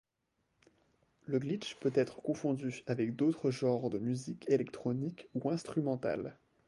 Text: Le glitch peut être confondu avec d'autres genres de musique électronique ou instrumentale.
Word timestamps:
Le 1.27 1.37
glitch 1.37 1.75
peut 1.75 1.91
être 1.93 2.23
confondu 2.23 2.81
avec 2.87 3.15
d'autres 3.15 3.51
genres 3.51 3.91
de 3.91 3.99
musique 3.99 4.49
électronique 4.49 5.29
ou 5.35 5.51
instrumentale. 5.51 6.39